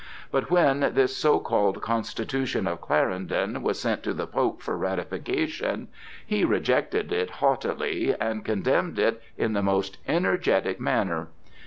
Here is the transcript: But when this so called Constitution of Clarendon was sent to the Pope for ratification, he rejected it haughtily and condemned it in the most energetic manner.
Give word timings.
But 0.31 0.49
when 0.49 0.79
this 0.95 1.15
so 1.15 1.37
called 1.39 1.79
Constitution 1.83 2.65
of 2.65 2.81
Clarendon 2.81 3.61
was 3.61 3.79
sent 3.79 4.01
to 4.01 4.15
the 4.15 4.25
Pope 4.25 4.59
for 4.63 4.75
ratification, 4.75 5.89
he 6.25 6.43
rejected 6.43 7.11
it 7.11 7.29
haughtily 7.29 8.15
and 8.19 8.43
condemned 8.43 8.97
it 8.97 9.21
in 9.37 9.53
the 9.53 9.61
most 9.61 9.99
energetic 10.07 10.79
manner. 10.79 11.27